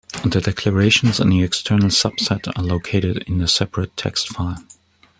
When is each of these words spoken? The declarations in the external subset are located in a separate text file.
The 0.25 0.41
declarations 0.41 1.19
in 1.19 1.29
the 1.29 1.43
external 1.43 1.89
subset 1.89 2.51
are 2.57 2.63
located 2.63 3.19
in 3.27 3.39
a 3.39 3.47
separate 3.47 3.95
text 3.95 4.29
file. 4.29 4.57